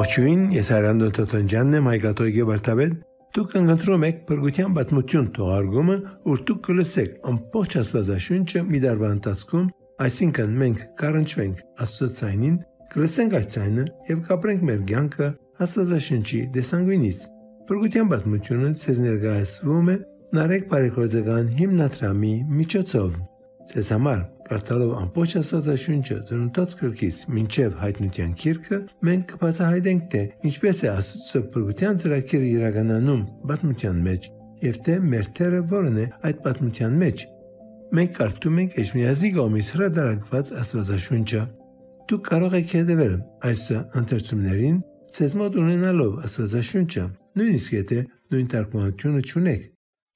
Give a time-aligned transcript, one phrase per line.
[0.00, 2.92] Ողջույն, ես Հայրանդո Տոտոնջանն եմ, հայկաթողիկե վարդապետ։
[3.36, 5.96] Դուք ընտրում եք բրգության պատմություն թողարկումը,
[6.30, 9.66] ուր դուք կլսեք ամբողջ Աստվածաշունչը մի դարվա ընթացքում,
[10.06, 12.56] այսինքն մենք կառնչվենք Աստծոցայինին,
[12.96, 15.30] կլսենք այդ ցայնը եւ կապրենք մեր կյանքը
[15.68, 17.30] Աստվածաշունչի դեսանգույնից։
[17.68, 20.00] Բրգության պատմությունը ցեզ ներկայացվում է
[20.40, 23.16] Նարեկ բարեգործական հիմնադրամի միջոցով։
[23.74, 30.88] Ցեզ համար Կարդալով ամբողջ Աստվածաշունչը ծննդոց գրքից մինչև հայտնության քիրքը, մենք կբացահայտենք թե ինչպես է
[30.90, 34.26] Աստծո բրգության ծրագիրը իրականանում պատմության մեջ
[34.64, 37.22] եւ թե մեր թերը որն է այդ պատմության մեջ։
[38.00, 41.44] Մենք կարդում ենք Էջմիածի կողմից հրատարակված Աստվածաշունչը։
[42.10, 43.16] Դուք կարող եք հետևել
[43.50, 43.64] այս
[44.02, 44.82] ընթերցումներին
[45.14, 47.06] ցեզ մոտ ունենալով Աստվածաշունչը,
[47.38, 48.02] նույնիսկ եթե
[48.34, 49.64] նույն թարգմանությունը չունեք։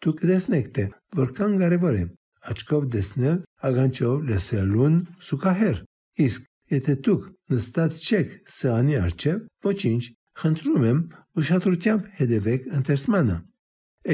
[0.04, 0.90] Դուք կտեսնեք թե
[1.22, 2.04] որքան կարևոր է
[2.52, 4.96] աչքով տեսնել, ագանչով լսելուն
[5.28, 5.78] սուքահեր։
[6.24, 10.02] Իսկ եթե դուք նստած չեք սեղանի առջև, ոչինչ,
[10.42, 11.00] խնդրում եմ
[11.40, 13.36] ուշադրությամբ հետևեք ընթերցմանը։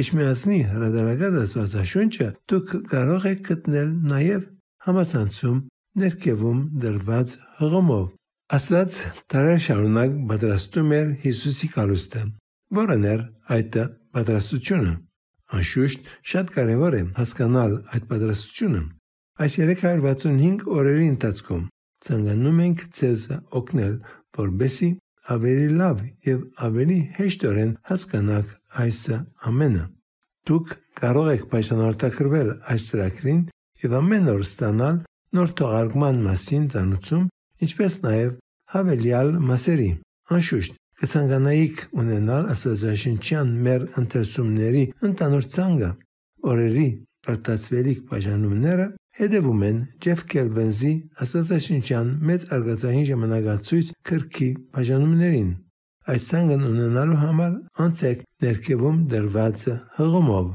[0.00, 4.44] Էջմիածնի հրադարագած աստվածաշունչը դուք կարող եք գտնել նաև
[4.86, 5.58] համասանցում
[6.00, 8.04] ներքևում դրված հղումով։
[8.60, 8.98] Աստված
[9.34, 12.22] տարեր շարունակ պատրաստում էր Հիսուսի կալուստը,
[12.80, 13.24] որն էր
[13.56, 13.78] այդ
[14.16, 14.94] պատրաստությունը։
[15.58, 18.82] Անշուշտ շատ կարևոր է հասկանալ այդ պատրաստությունը։
[19.40, 21.62] Այս 365 օրերի ընթացքում
[22.06, 23.22] ցանկանում ենք ցեզ
[23.60, 23.94] օգնել,
[24.40, 24.90] որբեսի
[25.34, 29.00] ավելի լավ եւ ավելի հեշտորեն հասկանաք այս
[29.50, 29.84] ամենը։
[30.50, 33.42] Դուք կարող եք պայմանավորվել այս ծրագրին
[33.84, 34.96] եւ ամեն օր ստանալ
[35.36, 37.26] նոր թողարկման մասին ծանոթում,
[37.66, 38.30] ինչպես նաեւ
[38.74, 39.90] հավելյալ մասերի։
[40.34, 45.90] Անշուշտ կցանկանայիք ունենալ աստվածաշնչյան մեր ընթերցումների ընդանուր ցանկը,
[46.50, 46.88] օրերի
[47.30, 48.86] արտացվելիք բաժանումները
[49.20, 50.92] հետևում են Ջեֆ Կելվենզի
[51.24, 55.48] աստվածաշնչյան մեծ արգածային ժամանակացույց քրքի բաժանումներին։
[56.10, 57.56] Այս ցանկն ունենալու համար
[57.86, 59.64] անցեք ներքևում դրված
[59.96, 60.46] հղումով։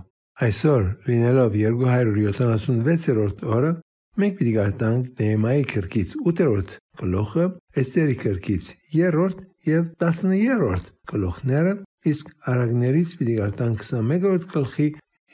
[0.46, 3.74] Այսօր լինելով 276-րդ օրը
[4.22, 7.46] մենք պիտի գարտանք Նեհեմիայի քրքից 8-րդ գլուխը,
[7.82, 11.74] Էստերի քրքից 3-րդ եւ 10-րդ գլուխները,
[12.12, 14.88] իսկ արագներից պիտի գարտան 21-րդ գլխի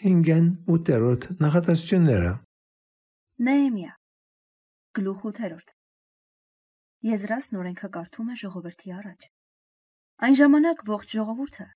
[0.03, 2.31] 5-ն 8-րդ նախատեսությունները։
[3.47, 3.91] Նեեմիա
[4.97, 5.75] գլուխ 8-րդ
[7.11, 9.29] Եզրասն օրենքը կարդում է ժողովրդի առաջ։
[10.25, 11.69] Այն ժամանակ ողջ ժողովուրդը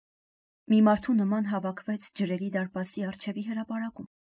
[0.72, 4.12] մի մարդու նման հավաքվեց ջրերի դարպասի արջևի հրապարակում։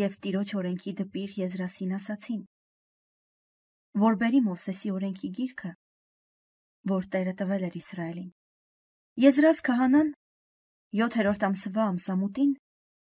[0.00, 2.44] Եվ տիրոջ օրենքի դպիր Եզրասին ասացին.
[4.06, 5.70] որ բերի Մովսեսի օրենքի գիրքը
[6.86, 8.28] որ Տերը տվել էր Իսրայելին։
[9.26, 10.12] Եզրած քահանան
[11.00, 12.52] 7-րդ ամսվա ամսամուտին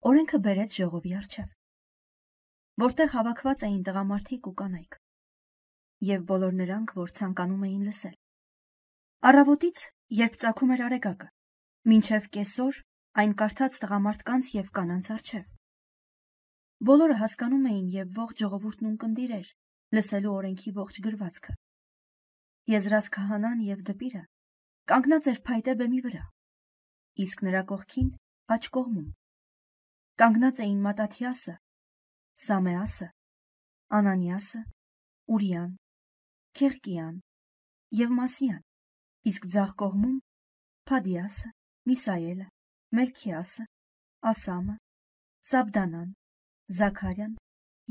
[0.08, 1.50] օրենքը բերեց ժողովի առջև,
[2.84, 4.98] որտեղ հավաքված էին տղամարդիկ ու կանայք,
[6.08, 8.16] եւ բոլոր նրանք, որ ցանկանում էին լսել։
[9.28, 9.84] Առավոտից,
[10.22, 11.28] երբ ծագում էր արեգակը,
[11.92, 12.82] մինչև կեսօր
[13.18, 15.48] այն կարդաց տղամարդկանց եւ կանանց առջև։
[16.88, 19.48] Բոլորը հասկանում էին եւ ողջ ժողովուրդն ունկնդիր էր
[19.98, 21.54] լսելու օրենքի ողջ գրվածքը։
[22.68, 24.24] Եզրած քահանան եւ դպիրը
[24.88, 26.20] կանգնած էր փայտե բեմի վրա,
[27.24, 28.06] իսկ նրա կողքին
[28.54, 29.08] աջ կողմում.
[30.20, 31.54] Կանգնած էին Մատաթիասը,
[32.44, 33.08] Սամեասը,
[33.98, 34.60] Անանիասը,
[35.36, 35.74] Ուրիան,
[36.60, 37.18] Քեղկիան
[38.00, 38.62] եւ Մասիան,
[39.32, 40.16] իսկ ձախ կողմում
[40.88, 41.52] Փադիասը,
[41.92, 42.48] Միսայելը,
[42.96, 43.68] Մելքիասը,
[44.32, 44.78] Ասամը,
[45.52, 46.08] Սաբդանան,
[46.78, 47.36] Զաքարյան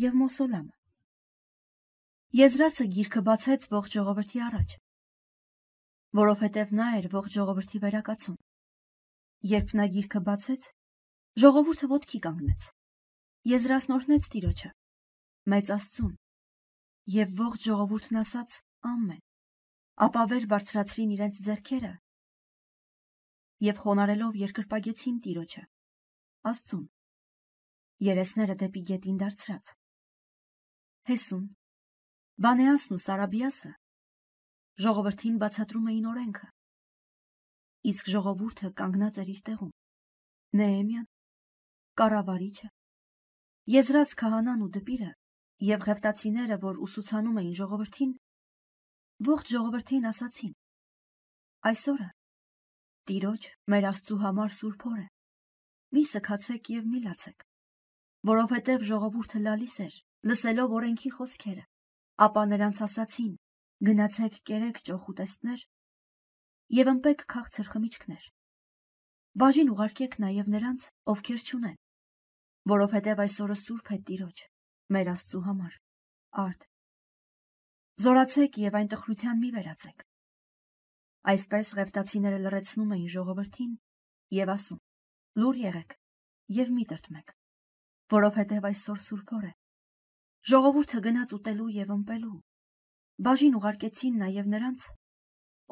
[0.06, 0.77] եւ Մոսոլամը։
[2.36, 4.74] Եզրասը գիրքը բացեց ողջ ժողովրդի առաջ,
[6.20, 8.36] որովհետև նա էր ողջ ժողովրդի վերակացուն։
[9.52, 10.68] Երբ նա գիրքը բացեց,
[11.44, 12.66] ժողովուրդը ոտքի կանգնեց։
[13.48, 14.72] Եզրասն օրհնեց Տիրոջը,
[15.54, 16.12] մեծ Աստծուն,
[17.16, 18.58] եւ ողջ ժողովուրդն ասաց.
[18.88, 19.24] Ամեն։
[20.06, 21.94] Ապա վեր բարձրացրին իրենց ձեռքերը
[23.66, 25.64] եւ խոնարելով երկրպագեցին Տիրոջը,
[26.52, 26.84] Աստծուն։
[28.08, 29.72] Երեսները դեպի գետին դարձրած։
[31.09, 31.48] Հեսուն
[32.38, 33.70] Բանեասն ու Սարաբիասը
[34.85, 36.47] ժողովրդին բացատրում էին օրենքը։
[37.91, 39.72] Իսկ ժողովուրդը կանգնած էր իր տեղում։
[40.59, 41.08] Նեեմյան,
[41.97, 42.67] կառավարիչը,
[43.73, 45.08] Եզրաս քահանան ու դպիրը
[45.66, 48.11] եւ ղևտացիները, որ ուսուցանում էին ժողովրդին,
[49.28, 50.53] ողջ ժողովրդին ասացին.
[51.72, 52.08] Այսօրը
[53.09, 55.08] Տիրոջ մեր Աստծու համար սուրբ օր է։
[55.97, 57.47] Մի սքացեք եւ մի լացեք,
[58.29, 59.97] որովհետեւ ժողովուրդը լալիս էր,
[60.29, 61.66] լսելով օրենքի խոսքերը
[62.25, 63.34] ապա նրանց ասացին.
[63.87, 65.64] գնացեք կերեք ճոխ ուտեստներ
[66.78, 68.23] եւ ըմպեք քաղցր խմիչքներ։
[69.37, 71.75] Բաժին ուղարկեք նաեւ նրանց, ովքեր չունեն,
[72.73, 74.41] որովհետեւ այսօրը սուրբ է Տիրոջ,
[74.97, 75.78] մեր Աստծու համար։
[76.47, 76.66] Արդ։
[78.08, 80.03] Զորացեք եւ այն տխրության մի վերացեք։
[81.37, 83.72] Այսպես ղևտացիները լրացնում էին ժողովրդին
[84.41, 84.81] եւ ասում.
[85.37, 85.96] Լուր եղեք
[86.58, 87.34] եւ մի տրտմեք,
[88.17, 89.53] որովհետեւ այսօր սուրբ օր է։
[90.47, 92.35] Ժողովուրդը գնաց ուտելու եւ ըմպելու։
[93.28, 94.85] Բաժին ուղարկեցին նաեւ նրանց,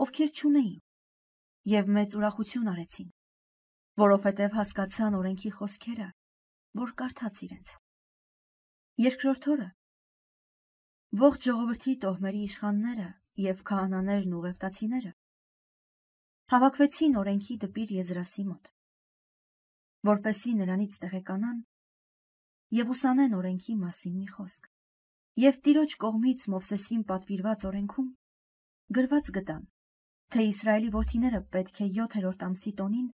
[0.05, 0.79] ովքեր չունեին,
[1.71, 3.09] եւ մեծ ուրախություն արեցին,
[4.03, 6.07] որովհետեւ հասկացան օրենքի խոսքերը,
[6.81, 7.75] որ կարդաց իրենց։
[9.05, 9.69] Երկրորդ օրը.
[11.25, 13.11] Ողջ ժողովրդի տոհմերի իշխանները
[13.45, 15.13] եւ քահանաներն ու ղևտացիները
[16.53, 18.67] հավաքվեցին օրենքի դպիր Եզրասի մոտ,
[20.09, 21.63] որպեսի նրանից տեղեկանան
[22.75, 24.65] եւ ուսանեն օրենքի մասին մի խոսք։
[25.41, 28.09] Եվ Տիրոջ կողմից Մովսեսին պատվիրված օրենքում
[28.97, 29.61] գրված գտան,
[30.35, 33.07] թե Իսրայելի որդիները պետք է 7-րդ ամսի տոնին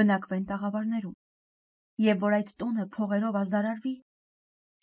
[0.00, 1.16] բնակվեն տաղավարներում,
[2.06, 3.94] եւ որ այդ տոնը փողերով ազդարարվի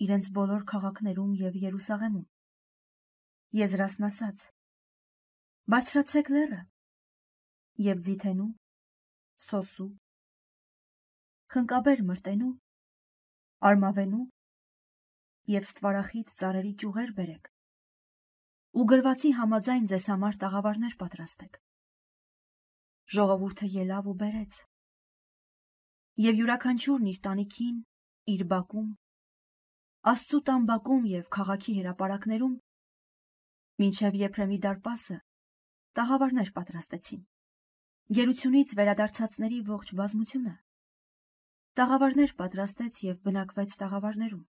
[0.08, 2.26] իրենց բոլոր քաղաքներում եւ Երուսաղեմում։
[3.58, 4.44] Եզրասն ասաց.
[5.72, 6.62] Բարձրացեք լերը
[7.88, 8.52] եւ ձիթենու,
[9.48, 9.92] սոսու,
[11.54, 12.54] խնկաբեր մրտենու,
[13.66, 14.26] արմավենու
[15.52, 17.48] եւ ստվարախիտ ծառերի ճյուղեր բերեք
[18.78, 21.58] ու գրվածի համաձայն ձեզ համար տաղավարներ պատրաստեք։
[23.16, 24.58] Ժողովուրդը ելավ ու բերեց։
[26.28, 27.80] Եվ յուրաքանչյուրն իր տանիքին,
[28.34, 28.92] իր բակում,
[30.12, 32.54] Աստծու տան բակում եւ քաղաքի հրապարակներում,
[33.82, 35.18] մինչև Եփրեմի դարպասը,
[35.98, 37.26] տաղավարներ պատրաստեցին
[38.08, 40.52] գերությունից վերադարձածների ողջ բազմությունը
[41.78, 44.44] տաղավարներ պատրաստեց եւ բնակվեց տաղավարներում։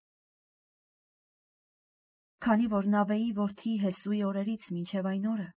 [2.46, 5.48] Քանի որ Նավեի որդի Հեսուի օրերից մինչև այն օրը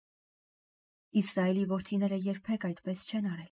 [1.21, 3.51] Իսրայելի որդիները երբեք այդպես չեն արել։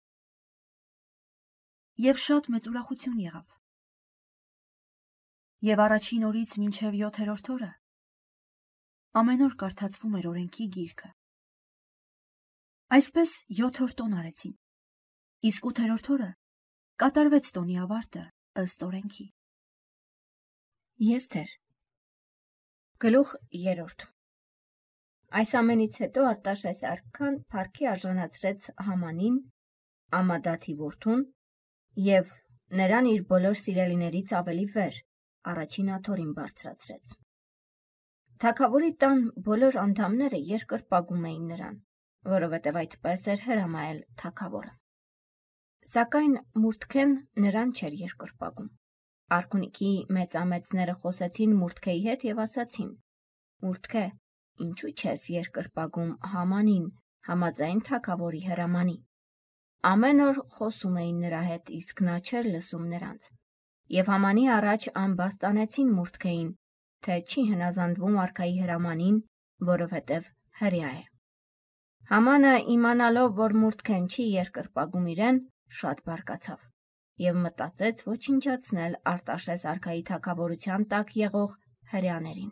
[2.10, 3.56] Եվ շատ մեծ ուրախություն եղավ։
[5.70, 7.72] Եվ առաջին օրից մինչև 7-րդ օրը
[9.20, 11.10] ամեն օր կարդացվում էր օրենքի գիրքը։
[13.00, 14.54] Այսպես 7 օր տոն արեցին։
[15.50, 16.30] Իսկ 8-րդ օրը
[17.00, 18.22] կատարվեց տոնի ավարտը
[18.60, 19.26] ըստ օրենքի։
[21.10, 21.52] Եստեր
[23.04, 24.04] Գլուխ 3
[25.40, 29.38] Այս ամենից հետո Արտաշես արքան Փարքի արժանացրեց Hamanին,
[30.20, 31.24] Ամադաթի որդուն,
[32.10, 32.34] եւ
[32.82, 35.00] նրան իր բոլոր սիրելիներից ավելի վեր
[35.54, 37.16] առաջին աթորին բարձրացրեց։
[38.44, 41.80] Թագավորի տան բոլոր անդամները երկրպագում էին նրան
[42.36, 44.74] որովհետև այդպես էր հրամայել թագավորը։
[45.90, 47.14] Սակայն Մուրթքեն
[47.44, 48.68] նրան չէր երկրպագում։
[49.38, 49.88] Արքունիքի
[50.18, 52.92] մեծամեծները խոսեցին Մուրթքեի հետ եւ ասացին.
[53.66, 54.04] Մուրթքե,
[54.66, 56.86] ինչու չես երկրպագում Hamanին,
[57.32, 58.96] համաձայն թակավորի հրամանի։
[59.94, 63.30] Ամեն օր խոսում էին նրա հետ, իսկ նա չէր լսում նրանց։
[63.98, 66.50] Եվ Համանի առաջ ամբաստանեցին Մուրթքեին,
[67.06, 69.22] թե չի հնազանդվում արքայի հրամանին,
[69.74, 71.06] որովհետև հрья է։
[72.10, 75.48] Համանը իմանալով, որ Մուրթքեն չի երկրպագում իրեն,
[75.80, 76.68] շատ բարկացավ
[77.20, 81.56] եւ մտածեց ոչնչացնել Արտաշես արքայի թակավորության տակ եղող
[81.94, 82.52] հрьяաներին։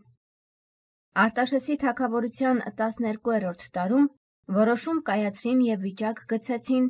[1.23, 4.09] Արտաշեսի թակավորության 12-րդ տարում
[4.57, 6.89] որոշում կայացրին եւ վիճակ գցեցին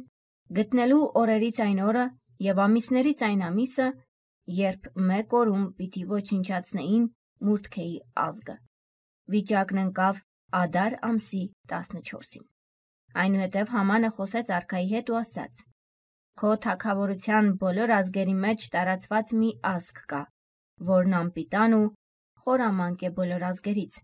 [0.57, 2.06] գտնելու օրերից այն օրը
[2.47, 3.88] եւ ամիսներից այն ամիսը,
[4.57, 7.07] երբ մեկ օրում պիտի ոչնչացնեին
[7.47, 7.95] Մուրթքեի
[8.25, 8.57] ազգը։
[9.33, 10.21] Վիճակն ընկավ
[10.57, 11.41] Ադար ամսի
[11.72, 12.46] 14-ին։
[13.24, 15.66] Այնուհետև Համանը խոսեց արքայի հետ ու ասաց.
[16.38, 20.20] Քո թակավորության բոլոր ազգերի մեջ տարածված մի ազգ կա,
[20.89, 21.86] որն անպիտան ու
[22.44, 23.96] խորամանկ է բոլոր ազգերից։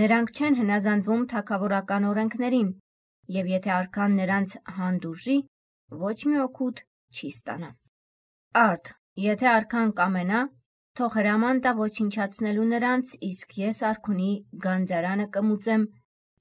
[0.00, 2.68] Նրանք չեն հնազանդվում թակավորական օրենքներին,
[3.38, 5.36] եւ եթե արքան նրանց հանդուրժի,
[6.02, 6.82] ոչ մի օգուտ
[7.16, 7.70] չի ստանա։
[8.62, 8.92] Արդ,
[9.24, 10.42] եթե արքան կամենա,
[11.00, 14.30] թող հրաման տա ոչնչացնելու նրանց, իսկ ես արքունի
[14.66, 15.88] գանձարանը կմուծեմ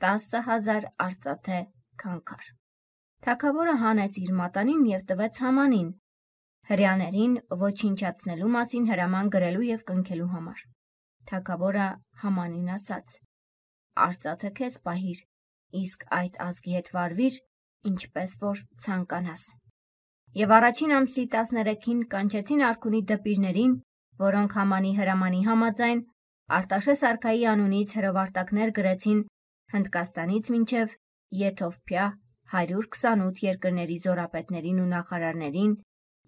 [0.05, 1.59] 10000 արծաթե
[2.05, 2.53] քանքար։
[3.25, 5.87] Թագավորը հանեց իր մատանին եւ տվեց Համանին,
[6.69, 10.59] հрьяաներին ոչնչացնելու մասին հրաման գրելու եւ կնքելու համար։
[11.31, 11.87] Թագավորը
[12.21, 13.15] Hamanին ասաց.
[14.05, 15.21] Արծաթը քեզ պահիր,
[15.81, 17.39] իսկ այդ ազգի հետ վարվիր,
[17.89, 19.45] ինչպես որ ցանկանաս։
[20.41, 23.73] Եվ առաջին ամսի 13-ին կանչեցին արքունի դպիրներին,
[24.21, 26.03] որոնք Համանի հրամանի համաձայն
[26.59, 29.25] Արտաշես արքայի անունից հրովարտակներ գրեցին
[29.73, 30.95] Հնդկաստանից մինչև
[31.41, 32.05] Եթովփիա
[32.53, 35.73] 128 երկրների զորապետներին ու նախարարներին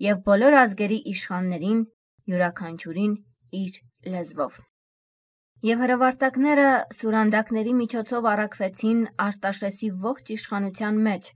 [0.07, 1.83] և բոլոր ազգերի իշխաններին
[2.31, 3.13] յուրաքանչյուրին
[3.61, 3.77] իր
[4.13, 4.57] լեզվով։
[5.67, 11.31] Եվ հրովարտակները սուրանդակների միջոցով առաքվեցին Արտաշեսի ողջ իշխանության մեջ,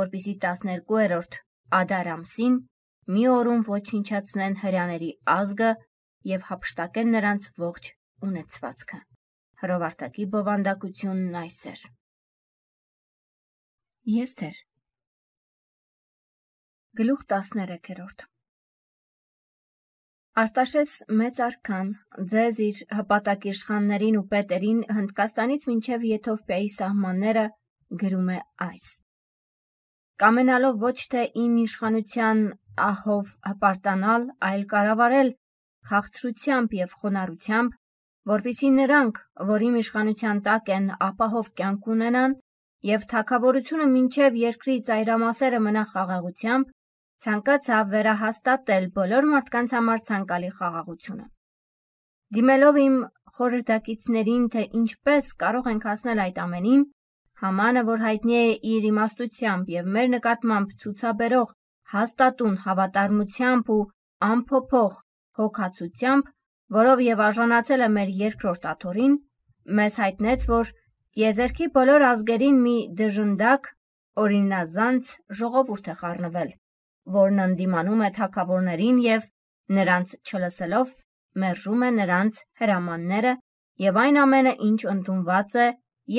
[0.00, 1.38] որպիսի 12-րդ
[1.80, 2.56] Ադար ամսին
[3.14, 5.70] մի օրում ոչնչացնեն հրյաների ազգը
[6.32, 7.94] և հափշտակեն նրանց ողջ
[8.30, 8.98] ունեցվածքը։
[9.62, 11.80] Հրովարտակի բովանդակությունն այս էր.
[14.08, 14.56] Եստեր
[16.96, 18.24] Գլուխ 13-րդ
[20.40, 21.90] Արտաշես մեծ արքան
[22.32, 27.44] ձեզ իր հպատակի իշխաններին ու պետերին Հնդկաստանից մինչև Եթովպիայի սահմանները
[28.04, 28.40] գրում է
[28.70, 28.88] այս.
[30.24, 32.44] Կամենալով ոչ թե իմ իշխանության
[32.88, 35.34] ահով հպարտանալ, այլ կառավարել
[35.92, 37.80] խաղաղությամբ եւ խոնարհությամբ,
[38.32, 39.26] որpիսի նրանք,
[39.56, 42.40] որ իմ իշխանության տակ են, ապահով կյանք ունենան
[42.88, 46.70] եւ թակավորությունը մինչև երկրի ծայրամասերը մնա խաղաղությամբ,
[47.24, 51.26] ցանկացավ վերահաստատել բոլոր մարդկանց համար ցանկալի խաղաղությունը։
[52.30, 52.96] Դիմելով իմ
[53.36, 56.82] խորհրդակիցներին, թե ինչպես կարող ենք հասնել այդ ամենին,
[57.40, 61.52] Համանը, որ հայտնի է իր իմաստությամբ եւ մեր նկատմամբ ցուցաբերող
[61.92, 63.84] հաստատուն հավատարմությամբ ու
[64.26, 64.98] անփոփոխ
[65.40, 66.28] հոգացությամբ,
[66.76, 69.14] որով եւ արժանացել է մեր երկրորդ աթորին,
[69.80, 70.72] մեզ հայտնեց, որ
[71.18, 73.64] Եզերքի բոլոր ազգերին մի դժնդակ,
[74.22, 76.50] օրինազանց ժողովուրդ է խառնվել,
[77.16, 79.24] որն ընդդիմանում է թակավորներին եւ
[79.78, 80.92] նրանց չլսելով
[81.42, 83.32] մերժում է նրանց հրամանները
[83.86, 85.66] եւ այն ամենը, ինչ ընդունված է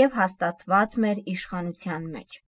[0.02, 2.40] եւ հաստատված մեր իշխանության մեջ։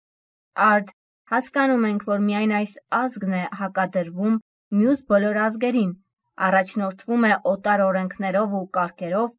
[0.68, 0.92] Արդ
[1.34, 4.36] հասկանում ենք, որ միայն այս ազգն է հակադրվում
[4.84, 5.96] մյուս բոլոր ազգերին,
[6.48, 9.34] առաջնորդվում է օտար օրենքներով ու կարգերով,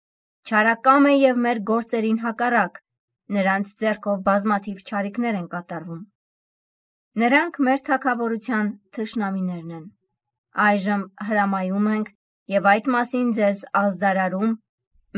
[0.49, 2.83] չարակամ է եւ մեր գործերին հակառակ,
[3.32, 6.02] Նրանց ձեռքով բազմաթիվ չարիքներ են կատարվում։
[7.22, 9.84] Նրանք մեր թակավորության թշնամիներն են։
[10.64, 12.10] Այժմ հրամայում ենք
[12.54, 14.52] եւ այդ մասին ձեզ ազդարարում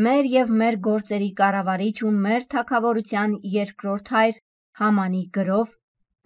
[0.07, 4.41] մեր եւ մեր գործերի կառավարիչ ու մեր թակավորության երկրորդ հայր
[4.81, 5.73] Համանի գրով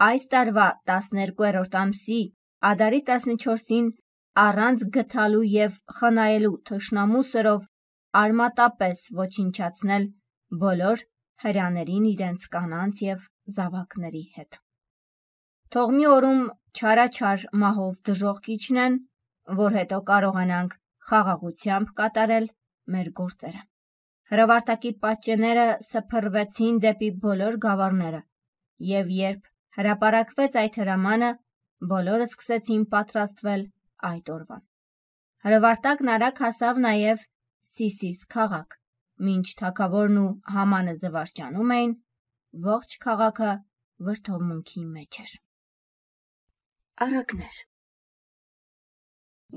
[0.07, 2.21] այս տարվա 12-րդ ամսի
[2.71, 3.87] Ադարի 14-ին
[4.45, 7.69] առանց գթալու եւ խնայելու թշնամու սրով
[8.23, 10.07] արմատապես ոչնչացնել
[10.65, 11.05] բոլոր
[11.45, 14.59] հրյաներին իրենց կանանց եւ զավակների հետ։
[15.75, 16.41] Թող մի օրում
[16.81, 18.97] չարաչար մահով դժող կիչնեն,
[19.61, 20.75] որ հետո կարողանանք
[21.11, 22.49] խաղաղությամբ կատարել
[22.95, 23.63] մեր գործերը։
[24.31, 28.21] Հրավարտակի պատճենները սփռվեցին դեպի բոլոր գավառները,
[28.91, 31.31] եւ երբ հրապարակվեց այդ հրամանը,
[31.95, 33.65] բոլորը սկսեցին պատրաստվել
[34.11, 34.67] այդ օրվան։
[35.47, 37.25] Հրավարտակն արագ հասավ նաեւ
[37.71, 38.80] Սիսիս քաղաք,
[39.27, 41.91] Մինչ թագավորն ու համանը զվարճանում էին,
[42.67, 43.49] ողջ քաղաքը
[44.07, 45.35] վրդովմունքի մեջ էր։
[47.07, 47.59] Արագներ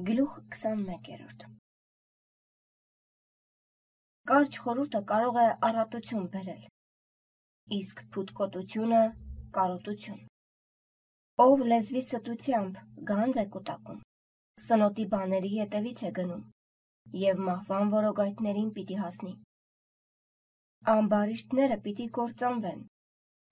[0.09, 1.45] Գլուխ 21-րդ
[4.33, 6.61] Կարճ խորուրդը կարող է առատություն բերել,
[7.77, 9.01] իսկ փութկոտությունը
[9.59, 10.19] կարոտություն։
[11.45, 14.03] Ով լեզվի ստությամբ գանձ է կուտակում,
[14.67, 16.43] սնոտի բաների հետևից է գնում
[17.23, 19.33] եւ մահվան որոգայթներին պիտի հասնի։
[20.91, 22.79] Ամբարիշտները պիտի կործանվեն,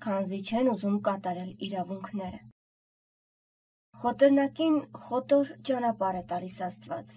[0.03, 2.39] քանզի չեն ուզում կատարել իրավունքները։
[4.01, 4.73] Խոտրնակին
[5.03, 7.15] խոտոր ճանապարհ է տալիս Աստված,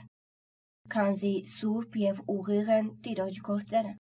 [0.94, 3.92] քանզի սուրբ եւ ուղիղ են Տիրոջ գործերը։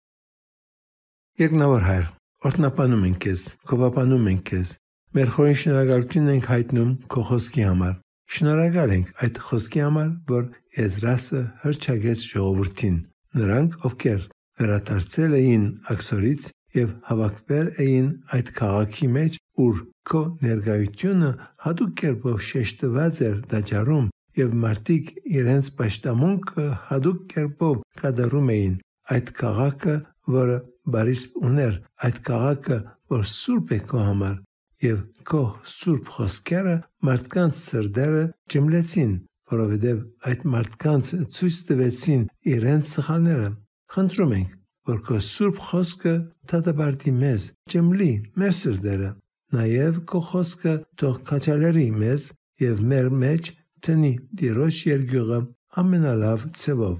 [1.42, 2.06] Երկնավոր Հայր,
[2.50, 3.42] օրհնապանում ենք քեզ,
[3.74, 4.76] գովապանում ենք քեզ։
[5.18, 7.98] Մեր խորին շնորհակալությունն ենք հայտնում քո խոսքի համար։
[8.38, 10.46] Շնորհակալ ենք այդ խոսքի համար, որ
[10.78, 13.02] Եզրասը հրճագեց ժողովրդին։
[13.34, 14.30] Նրանք, ովքեր
[14.60, 18.06] վերադարձել էին Աքսորից եւ հավաքվել էին
[18.36, 19.80] այդ քաղաքի մեջ, ուր
[20.10, 21.30] քո ներկայությունը
[21.64, 24.08] հատուկ կերպով շեշտված էր դաջարում
[24.40, 28.74] եւ մարդիկ իրենց պաշտամունքը հատուկ կերպով կատարում էին
[29.14, 29.94] այդ քաղաքը,
[30.34, 30.56] որը
[30.94, 31.74] բարիս ուներ,
[32.08, 32.78] այդ քաղաքը,
[33.14, 34.36] որ սուրբ է քո համար
[34.84, 35.42] եւ քո
[35.74, 36.74] սուրբ խոսքերը
[37.08, 39.12] մարդկանց սրդերը ջմլեցին,
[39.54, 43.48] որովհետեւ այդ մարդկանց ցույց տվեցին իրենց սխալները
[43.94, 44.54] Խնդրում ենք,
[44.90, 46.12] որ քո սուրբ խոսքը
[46.50, 48.08] դատապարտի մեզ, ջմլի
[48.42, 49.10] մեր սրտերը,
[49.54, 52.26] նաև քո խոսքը թող քաչալերի մեզ
[52.64, 53.52] եւ մեր մեջ
[53.86, 54.10] տնի
[54.40, 55.40] դիրոշ երգյուղը
[55.84, 56.98] ամենալավ ցևով։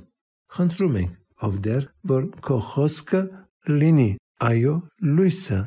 [0.55, 3.23] Խնդրում ենք, ով դեր, որ քո խոսքը
[3.75, 4.09] լինի
[4.55, 4.75] այո
[5.19, 5.63] լույսը,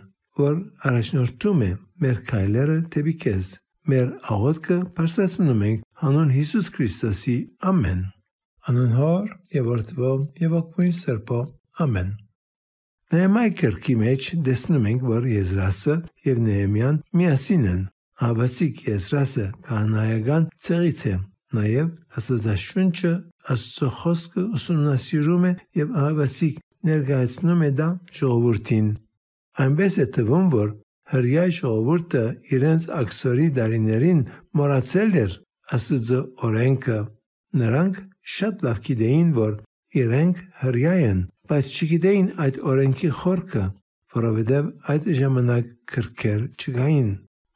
[0.47, 1.71] որ առաջնորդում է
[2.07, 3.55] մեր քայլերը դեպի քեզ։
[3.91, 4.07] Մեր
[4.37, 7.41] աղոթքը բարձրացնում ենք հանուն Հիսուս Քրիստոսի
[7.71, 8.07] ամեն
[8.67, 10.09] Անուն Հոր եւ Որդվո
[10.41, 11.37] եւ Ոգին Սրբո։
[11.83, 12.07] Ամեն։
[13.13, 15.95] Նեհեմիայի գրքի մեջ տեսնում ենք, որ Եզրասը
[16.27, 17.85] եւ Նեհեմիան միասին են։
[18.27, 21.13] Աբասիկ Եզրասը կանայական ցեղից է։
[21.55, 21.87] Նաեւ
[22.19, 23.13] Աստվածաշունչը
[23.55, 26.59] Աստծո խոսքը ուսումնասիրում է եւ Աբասիկ
[26.91, 27.87] ներկայացնում է դա
[28.19, 28.91] ժողովրդին։
[29.63, 30.75] Այնպես է թվում, որ
[31.13, 32.25] հրյա ժողովուրդը
[32.57, 34.21] իրենց աքսորի դարիներին
[34.59, 35.39] մոռացել էր
[35.77, 36.21] Աստծո
[36.51, 36.99] օրենքը։
[37.63, 38.03] Նրանք
[38.35, 39.53] շատ լավ գիտեին, որ
[40.01, 43.63] իրենք հрья են, բայց չգիտեին այդ օրենքի խորքը,
[44.17, 47.09] որովհետև այդ ժամանակ քրքեր չգային։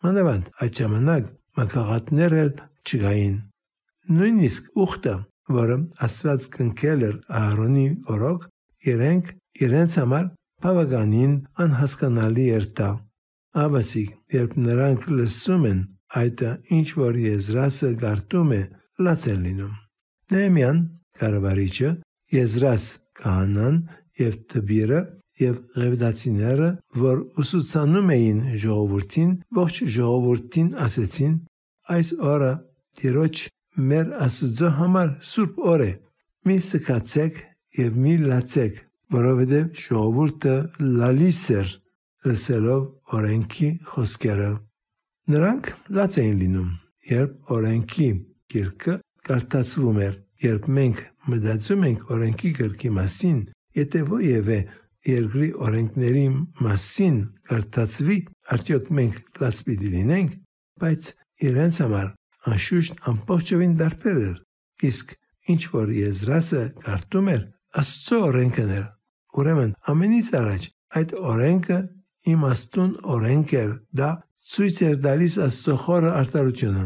[0.06, 1.28] Մանավանդ այդ ժամանակ
[1.60, 2.51] մակաղատներ էլ
[2.88, 3.36] չգային։
[4.18, 5.16] Նույնիսկ ուխտը,
[5.58, 7.86] որը ասված կնքել էր Ահարոնի
[8.16, 8.48] օրոք,
[8.92, 9.32] իրենք
[9.68, 10.25] իրենց համար
[10.66, 12.90] բավականին անհասկանալի էր դա։
[13.66, 14.06] Աբասի,
[14.40, 15.86] երբ նրանք լսում են
[16.22, 16.44] այդ
[16.80, 18.62] ինչ որ Եզրասը գարտում է,
[19.08, 19.80] լաց են լինում։
[20.31, 20.77] Նեհեմյան
[21.21, 21.89] կառավարիչը,
[22.31, 22.83] Եզրաս
[23.19, 23.79] քահանան
[24.21, 25.00] եւ Տբիրը
[25.41, 26.69] եւ Ղևդացիները,
[27.01, 31.33] որ ուսուցանում էին ժողովրդին, ողջ ժողովրդին ասեցին.
[31.95, 32.51] այս օրը
[33.00, 33.41] Տիրոջ
[33.91, 35.91] մեր Աստծո համար սուրբ օր է։
[36.47, 37.43] Մի սկացեք
[37.81, 38.81] եւ մի լացեք,
[39.17, 40.55] որովհետեւ ժողովուրդը
[41.01, 41.75] լալիս էր
[42.31, 42.81] լսելով
[43.19, 44.51] օրենքի խոսքերը։
[45.31, 46.71] Նրանք լաց էին լինում,
[47.11, 48.09] երբ օրենքի
[48.51, 48.95] գիրքը
[49.28, 51.01] կարդացվում էր, երբ մենք
[51.32, 53.40] մտածում ենք օրենքի գրքի մասին,
[53.82, 54.60] եթե ովևէ
[55.12, 56.25] երկրի օրենքների
[56.66, 57.18] մասին
[57.51, 58.18] կարդացվի,
[58.56, 60.34] արդյոք մենք լաց պիտի լինենք,
[60.82, 61.08] բայց
[61.51, 62.08] իրենց համար
[62.51, 64.38] անշուշտ ամբողջովին դարբեր էր,
[64.90, 65.16] իսկ
[65.51, 67.42] ինչ որ Եզրասը կարդում էր,
[67.82, 68.86] Աստծո օրենքն էր։
[69.42, 70.66] Ուրեմն ամենից առաջ
[71.01, 71.78] այդ օրենքը
[72.32, 74.10] իմաստուն օրենք էր, դա
[74.51, 76.86] ցույց էր տալիս Աստծո խորը արտարությունը։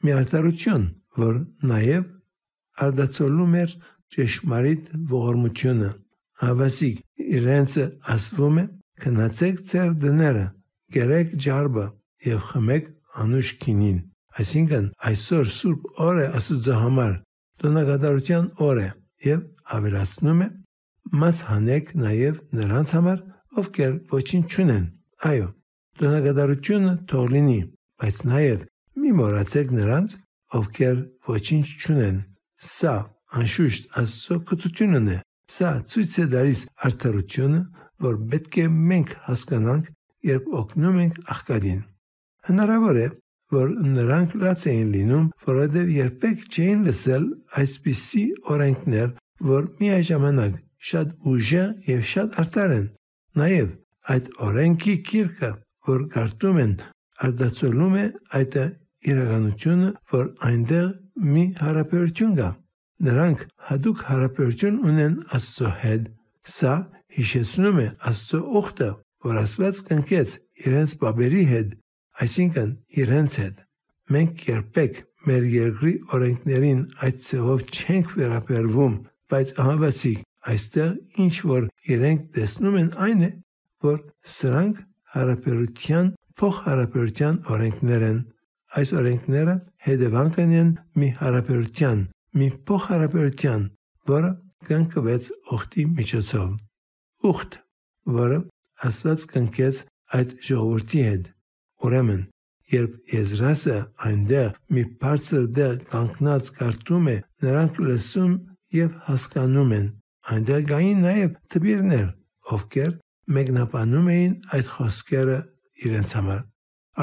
[0.00, 0.84] Մի արտարություն,
[1.22, 2.06] որ նաև
[2.86, 3.74] արդացոլում էր
[4.16, 5.90] ճշմարիտ ողորմությունը։
[6.50, 7.76] Ավասիկ իրենց
[8.14, 8.64] ասվում է
[9.04, 10.46] քնացեք ձեր դները,
[10.96, 11.84] գերեք ջարբը
[12.30, 12.88] եւ խմեք
[13.24, 13.98] անուշ քինին։
[14.40, 17.14] Այսինքն այսօր Սուրբ օր է Աստծո համար,
[17.60, 18.88] տոնակատարության օր է
[19.26, 19.40] եւ
[19.76, 20.48] ավելացնում է
[21.20, 23.18] մաս հանեք նաեւ նրանց համար,
[23.60, 24.84] ովքեր ոչինչ չունեն։
[25.30, 25.48] Այո,
[26.00, 27.60] տոնակատարությունը թող լինի,
[28.00, 28.60] բայց նաեւ
[29.00, 30.14] մի մոռացեք նրանց,
[30.58, 30.96] ովքեր
[31.30, 32.18] ոչինչ չունեն։
[32.70, 32.94] Սա
[33.40, 35.18] անշուշտ Աստծո կտությունն է։
[35.54, 37.60] Սա ցույց է տալիս արդարությունը,
[38.06, 39.90] որ պետք է մենք հասկանանք,
[40.30, 41.80] երբ օգնում ենք աղքատին։
[42.50, 43.06] Հնարավոր է,
[43.54, 47.24] որ նրանք լաց էին լինում, որովհետև երբեք չէին լսել
[47.60, 48.24] այսպիսի
[48.54, 49.08] օրենքներ,
[49.50, 50.58] որ միաժամանակ
[50.90, 52.86] շատ ուժեղ եւ շատ արտար են։
[53.40, 53.68] Նաեւ
[54.14, 55.50] այդ օրենքի կիրքը,
[55.90, 56.72] որ կարդում են,
[57.26, 58.06] արդացոլում է
[58.40, 58.56] այդ
[59.10, 60.88] իրականությունը, որ այնտեղ
[61.34, 62.48] մի հարաբերություն կա։
[63.10, 66.08] Նրանք հadoop հարաբերություն ունեն Աստծո հետ։
[66.54, 66.74] Սա
[67.16, 68.90] հիշեցնում է Աստծո ուխտը,
[69.26, 70.34] որ Աստված կնքեց
[70.66, 71.76] իրենց բաբերի հետ,
[72.24, 72.70] այսինքն
[73.04, 73.62] իրենց հետ։
[74.10, 78.94] Մենք երբեք մեր երկրի օրենքներին այդ ծավով չենք վերաբերվում,
[79.30, 80.92] բայց ահավասիկ այստեղ
[81.24, 83.30] ինչ որ իրենք տեսնում են այն է,
[83.84, 83.98] որ
[84.34, 84.80] սրանք
[85.14, 86.08] հարաբերության
[86.40, 88.18] փոխհարաբերության օրենքներ են։
[88.78, 89.54] Այս օրենքները
[89.86, 90.68] հետևանքն են
[91.02, 92.02] մի հարաբերության,
[92.38, 93.62] մի փոխհարաբերության,
[94.10, 94.30] որը
[94.70, 96.50] կնքվեց օխտի միջոցով
[97.30, 97.56] ուխտ,
[98.20, 98.38] որը
[98.88, 99.78] Աստված կնքեց
[100.16, 101.24] այդ ժողովրդի հետ։
[101.84, 102.20] Ուրեմն,
[102.70, 103.76] երբ Եզրասը
[104.08, 108.32] այնտեղ մի բարձր դեղ կանգնած կարդում է, նրանք լսում
[108.76, 109.88] եւ հասկանում են։
[110.30, 112.06] Այնտեղ կային նաեւ տբիրներ,
[112.56, 112.90] ովքեր
[113.36, 115.38] մեկնաբանում էին այդ խոսքերը
[115.90, 116.40] իրենց համար։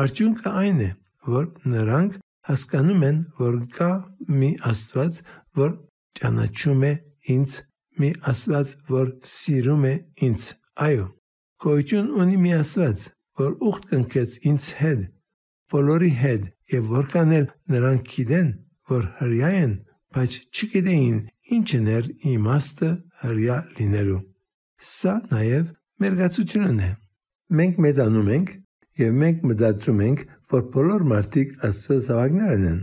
[0.01, 0.89] Արդյունքը այն է,
[1.28, 3.90] որ նրանք հասկանում են, որ կա
[4.40, 5.20] մի Աստված,
[5.60, 5.74] որ
[6.20, 6.94] ճանաչում է
[7.36, 7.58] ինձ,
[8.00, 9.94] մի Աստված, որ սիրում է
[10.28, 10.48] ինձ։
[10.88, 11.08] Այո,
[11.63, 13.08] գոյություն ունի մի Աստված,
[13.42, 15.02] որ ուխտ կնքեց ինձ հետ,
[15.74, 18.50] բոլորի հետ, եւ որքան էլ նրանք գիտեն,
[18.92, 19.74] որ հрья են,
[20.16, 21.18] բայց չգիտեին
[21.58, 22.90] ինչն էր իմաստը
[23.24, 24.22] հрья լինելու։
[24.78, 25.68] Սա նաև
[26.04, 26.90] մերգացությունն է։
[27.58, 28.50] Մենք մեծանում ենք
[29.02, 32.79] եւ մենք մտածում ենք, որ բոլոր մարդիկ Աստծո զավակներն են։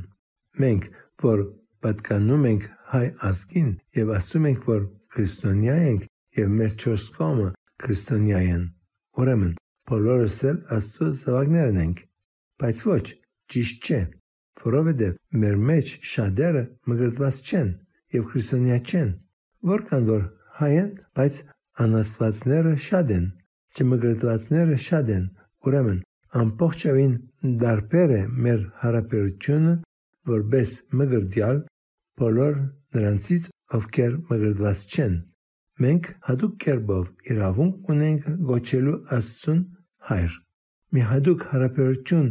[0.64, 0.88] Մենք,
[1.24, 1.42] որ
[1.84, 4.82] պատկանում ենք հայ ազգին եւ ասում ենք, որ
[5.14, 6.04] քրիստոնյա ենք
[6.40, 7.48] եւ մեր չորս կողմը
[7.84, 8.62] քրիստոնյա են։
[9.24, 9.54] Ուրեմն
[9.90, 12.04] բոլորս էլ Աստծո զավակներն ենք։
[12.60, 13.04] Բայց ոչ,
[13.54, 14.00] ճիշտ չէ,
[14.64, 17.70] որովհետեւ մեր մեջ շատերը մգրտված չեն
[18.14, 19.10] եւ քրիստոնյա չեն։
[19.74, 20.24] Որքան որ
[20.60, 21.38] հայ են, բայց
[21.84, 23.28] անաստվածները շատ են,
[23.74, 25.24] չմգրտվածները շատ են։
[25.64, 26.02] Ուրեմն
[26.40, 27.12] ամբողջովին
[27.62, 29.74] դարբեր է մեր հարաբերությունը
[30.30, 31.60] որբես մգրդյալ
[32.22, 32.56] բոլոր
[32.96, 33.46] նրանցից
[33.78, 35.14] ովքեր մգրդված չեն։
[35.84, 39.60] Մենք հadoop կերպով իրավունք ունենք գոչելու Աստծուն
[40.10, 40.36] հայր։
[40.94, 42.28] Մի հadoop հարաբերություն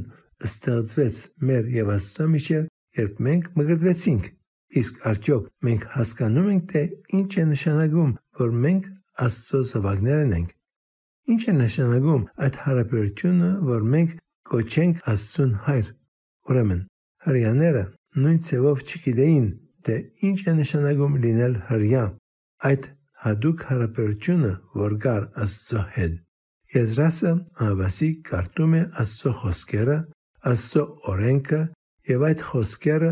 [0.48, 2.64] ստեղծվեց մեր եւ Աստծո միջեւ,
[3.04, 4.30] երբ մենք մգրդվեցինք։
[4.84, 6.84] Իսկ արդյոք մենք հասկանում ենք, թե
[7.20, 8.14] ինչ է նշանակում,
[8.44, 8.88] որ մենք
[9.28, 10.56] Աստծո զավակներն ենք։
[11.32, 14.16] Ինչ է նշանակում այդ հարաբերությունը, որ մենք
[14.52, 15.92] կոչենք Աստծուն հայր։
[16.52, 16.82] Ուրեմն,
[17.28, 17.84] հрьяները
[18.24, 19.46] նույն ցևով չգիտեին,
[19.88, 19.96] թե
[20.30, 22.04] ինչ է նշանակում լինել հрья։
[22.70, 22.90] Այդ
[23.24, 24.52] հadouk հարաբերությունը,
[24.84, 26.18] որ կար Աստծո հետ։
[26.74, 27.32] Եզրասը
[27.68, 29.98] ավասի կարտում է Աստծո խոսքերը,
[30.52, 30.84] Աստծո
[31.14, 31.62] օրենքը
[32.12, 33.12] եւ այդ խոսքերը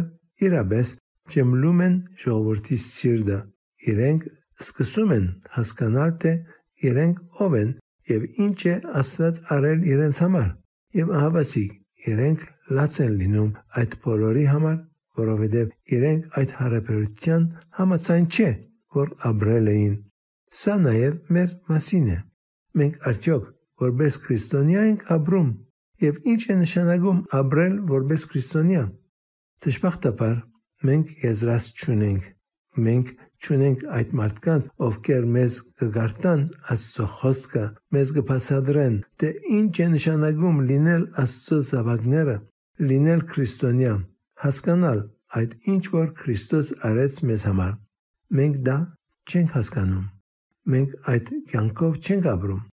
[0.52, 0.96] իրապես
[1.32, 1.96] ջմլում են
[2.26, 3.38] ժողովրդի սիրտը։
[3.92, 4.26] Իրենք
[4.66, 6.34] սկսում են հասկանալ, թե
[6.92, 7.72] իրենք ով են
[8.10, 10.50] եւ ինչ է Աստված արել իրենց համար։
[11.02, 11.72] Եվ ահավասիկ
[12.12, 12.46] իրենք
[12.78, 14.78] լաց են լինում այդ բոլորի համար,
[15.22, 18.50] որովհետև իրենք այդ հարաբերության համաձայն չէ,
[18.98, 19.96] որ ապրել էին։
[20.62, 22.20] Սա նաև մեր մասին է։
[22.82, 23.46] Մենք արդյոք
[23.82, 25.50] որպես քրիստոնյա ենք ապրում
[26.02, 28.84] եւ ինչ է նշանակում ապրել որպես քրիստոնյա։
[29.66, 30.36] Դժբախտաբար
[30.90, 32.30] մենք եզրած չունենք։
[32.88, 36.44] Մենք չունենք այդ մարդկանց, ովքեր մեզ կգարտան
[36.76, 42.36] Աստծո խոսքը, մեզ կբացատրեն, թե ինչ է նշանակում լինել Աստծո զավակները,
[42.92, 43.94] լինել քրիստոնյա,
[44.46, 45.02] հասկանալ
[45.42, 47.74] այդ ինչ որ Քրիստոս արեց մեզ համար։
[48.38, 48.78] Մենք դա
[49.32, 50.06] չենք հասկանում։
[50.72, 52.66] Մենք այդ կյանքով չենք ապրում։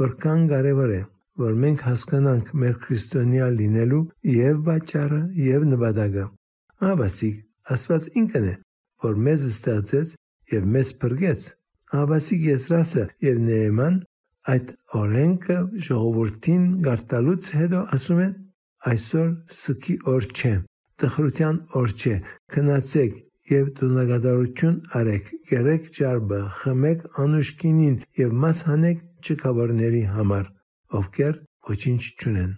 [0.00, 1.00] Որքան կարևոր է,
[1.44, 4.02] որ մենք հասկանանք մեր քրիստոնյա լինելու
[4.34, 6.26] եւ բաճարը եւ նպատակը։
[6.90, 7.42] Աբասիկ
[7.74, 8.54] Աստված ինքն է,
[9.04, 10.14] որ մեզ ստեղծեց
[10.54, 11.48] եւ մեզ բրգեց։
[12.00, 13.98] Աբասիկ Եսրասը եւ Նեեման
[14.54, 18.32] այդ օրենքը ժողովրդին գարտալուց հետո ասում են.
[18.94, 20.54] Այսօր սկի օր չէ
[21.02, 22.16] տխրության օր չէ
[22.54, 23.14] քնացեք
[23.50, 30.46] եւ դունագադարություն արեք գերեք ջարբը խմեք անուշկինին եւ մաս հանեք չկավարների համար
[31.00, 31.34] ովքեր
[31.70, 32.52] ոչինչ չունեն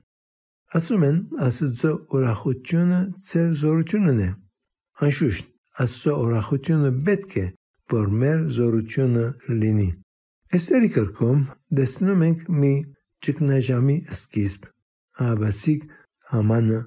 [0.80, 4.30] ասում են աստծո ուրախությունը ծեր զորությունն է
[5.06, 5.52] անշուշտ
[5.84, 7.46] աստծո ուրախությունը պետք է
[7.92, 9.24] որ մեր զորությունը
[9.62, 9.88] լինի
[10.56, 11.42] Էստերի կրկում
[11.80, 12.72] դեսնում ենք մի
[13.26, 14.66] ճգնաժամի սկիզբ
[15.26, 15.84] աբասիկ
[16.32, 16.80] համանը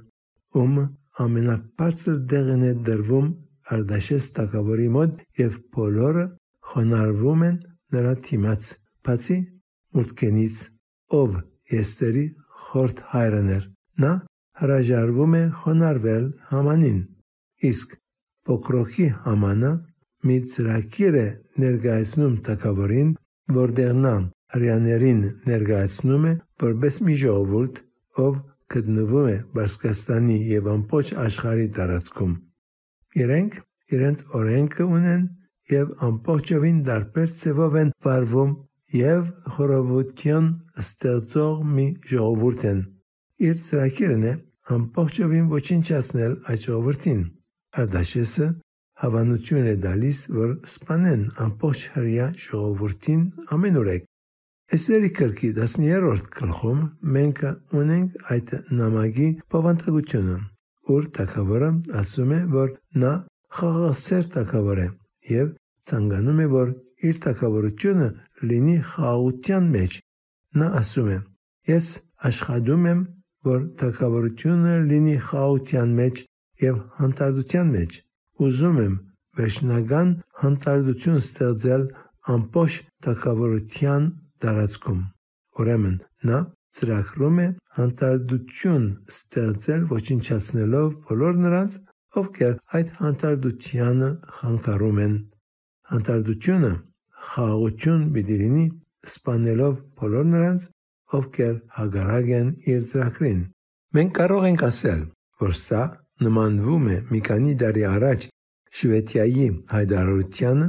[0.62, 0.80] ում
[1.26, 3.30] ամենաբարձր դեղն է դրվում
[3.76, 6.26] Արդաշես տակավորի մոտ եւ բոլորը
[6.70, 7.58] խոնարհվում են
[7.96, 8.70] նրա թիմաց
[9.06, 9.38] բացի
[9.98, 10.64] մուտքենից
[11.20, 11.38] ով
[11.80, 12.26] Էստերի
[12.66, 13.68] խորտ հայրն էր
[14.04, 14.14] նա
[14.64, 17.00] հրաժարվում է խոնարհվել Hamanին
[17.70, 17.99] իսկ
[18.50, 19.72] փոքրոքի համանա
[20.28, 21.28] մի ծրագիր է
[21.64, 23.10] ներկայացնում թակավորին,
[23.56, 24.14] որտեղ նա
[24.56, 26.34] հрьяաներին ներկայացնում է
[26.64, 27.82] որպես մի ժողովուրդ,
[28.26, 28.40] ով
[28.74, 32.34] գտնվում է Բարսկաստանի եւ ամբողջ աշխարհի տարածքում։
[33.24, 33.60] Իրենք
[33.96, 35.24] իրենց օրենքը ունեն
[35.74, 38.54] եւ ամբողջովին դարբեր ծևով են վարվում
[39.00, 40.52] եւ խորովության
[40.84, 42.80] ստեղծող մի ժողովուրդ են։
[43.50, 44.34] Իր ծրագիրն է
[44.78, 47.22] ամբողջովին ոչնչացնել այդ ժողովրդին։
[47.78, 48.46] Արդաշեսը
[49.00, 53.22] հավանություն է դալիս, որ սպանեն ամբողջ հրյա ժողովրդին
[53.56, 54.08] ամենուրեք։
[54.78, 56.82] Էսերի կրկի 13-րդ գլխում
[57.18, 57.40] մենք
[57.82, 60.38] ունենք այդ նամակի բավանդակությունը,
[60.90, 61.70] որ թակավորը
[62.02, 63.14] ասում է, որ նա
[63.60, 64.88] խաղաղասեր թակավոր է
[65.30, 65.54] եւ
[65.90, 66.74] ցանկանում է, որ
[67.10, 68.10] իր թակավորությունը
[68.50, 70.00] լինի խաղաղության մեջ։
[70.60, 71.18] Նա ասում է.
[71.70, 71.88] Ես
[72.30, 73.02] աշխատում եմ,
[73.50, 76.24] որ թակավորությունը լինի խաղաղության մեջ
[76.64, 77.98] եւ հանդարտության մեջ
[78.46, 78.96] ուզում եմ
[79.40, 80.10] վերջնական
[80.44, 81.84] հանդարտություն ստեղծել
[82.36, 84.08] ամբողջ թակավորության
[84.44, 85.02] տարածքում։
[85.60, 85.96] Ուրեմն
[86.30, 86.40] նա
[86.80, 91.78] ծրագրում է հանդարտություն ստեղծել ոչնչացնելով բոլոր նրանց,
[92.20, 95.16] ովքեր այդ հանդարտությանը խանգարում են։
[95.94, 96.74] Հանդարտությունը
[97.30, 98.66] խաղաղություն պիտի լինի
[99.14, 100.68] սպանելով բոլոր նրանց,
[101.20, 103.42] ովքեր հագարակ են իր ծրագրին։
[103.98, 105.02] Մենք կարող ենք ասել,
[105.44, 105.84] որ սա
[106.26, 108.28] նմանվում է մի քանի տարի առաջ
[108.80, 110.68] Շվեդիայի հայտարարությանը,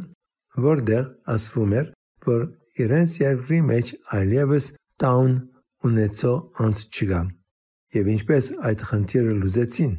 [0.66, 1.02] որտեղ
[1.34, 1.88] ասվում էր,
[2.30, 2.44] որ
[2.84, 4.68] իրենց երկրի մեջ այլևս
[5.02, 5.34] տաուն
[5.90, 7.20] ունեցող անց չկա։
[7.96, 9.94] Եվ ինչպես այդ խնդիրը լուծեցին,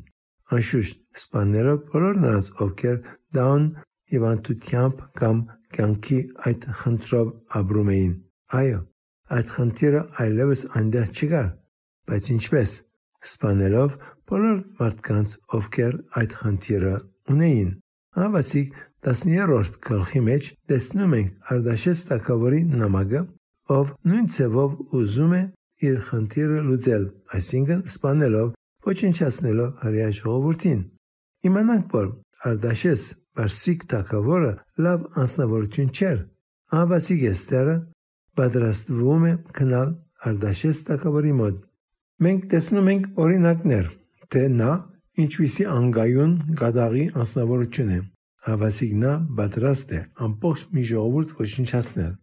[0.55, 2.97] անշուշտ սպանելով բոլոր նրանց, ովքեր
[3.37, 3.65] տաուն
[4.11, 5.41] հիվանդությամբ կամ
[5.75, 6.19] կյանքի
[6.51, 7.27] այդ խնդրով
[7.61, 8.13] ապրում էին։
[8.61, 8.79] Այո,
[9.37, 11.49] այդ խնդիրը այլևս այնտեղ չկար,
[12.11, 12.73] բայց ինչպես
[13.31, 13.97] սպանելով
[14.31, 16.91] բոլոր մարդկանց, ովքեր այդ խնդիրը
[17.33, 17.71] ունեին։
[18.15, 23.21] Հավասիկ 10-րդ գլխի մեջ տեսնում ենք Արդաշես Տակավորի նամակը,
[23.75, 25.41] ով նույն ցևով ուզում է
[25.89, 28.49] իր խնդիրը լուծել, այսինքն սպանելով,
[28.87, 30.81] ոչնչացնելով հрья ժողովրդին։
[31.51, 32.09] Իմանանք, որ
[32.51, 34.51] Արդաշես Բարսիկ Տակավորը
[34.87, 36.19] լավ անձնավորություն չէր։
[36.71, 37.79] Հավասիկ Էստերը
[38.39, 39.95] պատրաստվում է քնալ
[40.31, 41.63] Արդաշես Տակավորի մոտ։
[42.21, 43.97] Մենք տեսնում ենք օրինակներ
[44.31, 44.71] թե նա
[45.21, 47.99] ինչպիսի անգայուն գադաղի անձնավորություն է։
[48.47, 52.13] Հավասիկ նա պատրաստ է ամբողջ մի ժողովուրդ ոչնչացնել։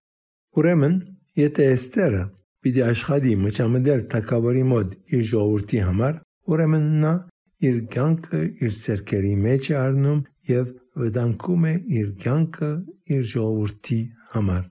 [0.58, 0.94] Ուրեմն,
[1.38, 2.22] եթե Էստերը
[2.64, 6.16] պիտի աշխատի մճամդել թակավորի մոտ իր ժողովրդի համար,
[6.54, 7.12] ուրեմն նա
[7.68, 12.72] իր կյանքը իր ցերկերի մեջ է առնում եւ վտանգում է իր կյանքը
[13.14, 14.00] իր ժողովրդի
[14.34, 14.64] համար։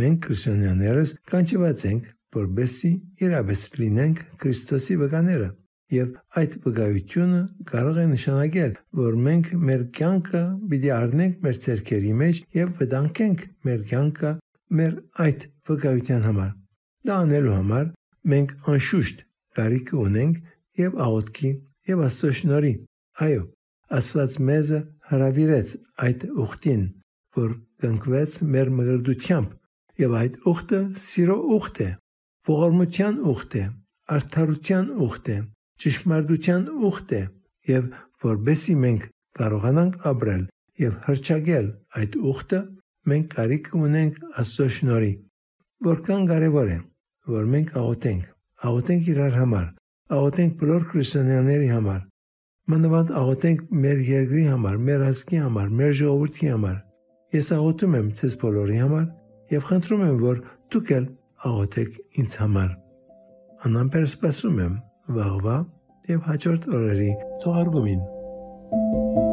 [0.00, 2.92] Մենք քրիստոնյաներս կանչված ենք, որբեսի
[3.26, 5.48] իրավես լինենք Քրիստոսի վկաները
[5.90, 12.40] Եվ այդ վկայությունը կարող է նշանակել, որ մենք մեր կյանքը պիտի առնենք մեր ցերկերի մեջ
[12.58, 14.30] եւ վտանգենք մեր կյանքը
[14.80, 16.52] մեր այդ վկայության համար։
[17.10, 17.90] Դա անելու համար
[18.34, 19.24] մենք անշուշտ
[19.58, 20.38] կարիք ունենք
[20.80, 21.52] եւ աղոթքի
[21.90, 22.72] եւ Աստծո շնորհի։
[23.26, 23.42] Այո,
[23.98, 24.68] Աստված մեզ
[25.10, 25.72] հրավիրեց
[26.06, 26.82] այդ ուխտին,
[27.40, 29.56] որ կնկվեց մեր մգրդությամբ
[30.00, 31.88] եւ այդ ուխտը սիրո ուխտ է,
[32.50, 33.64] ողորմության ուխտ է,
[34.16, 35.38] արդարության ուխտ է,
[35.80, 37.22] ճշմարտության ուխտ է
[37.70, 37.90] եւ
[38.24, 39.06] որբեսի մենք
[39.40, 40.44] կարողանանք ապրել
[40.80, 41.66] եւ հրճագել
[42.00, 42.60] այդ ուխտը,
[43.10, 45.12] մենք կարիք ունենք Աստծո շնորհի։
[45.86, 46.78] Որքան կարևոր է,
[47.34, 48.24] որ մենք աղոթենք,
[48.70, 49.66] աղոթենք իրար համար,
[50.16, 52.00] աղոթենք բոլոր քրիստոնյաների համար։
[52.70, 56.76] Մանավանդ աղոթենք մեր երկրի համար, մեր ազգի համար, մեր ժողովրդի համար։
[57.40, 59.06] Ես աղոթում եմ ցես բոլորի համար
[59.54, 61.08] եւ խնդրում եմ, որ դուք էլ
[61.50, 62.70] աղոթեք ինձ համար։
[63.70, 64.76] Անամբեր սպասում եմ
[65.16, 65.58] վաղվա
[66.10, 67.10] եւ հաջորդ օրերի
[67.42, 69.29] թողարկումին։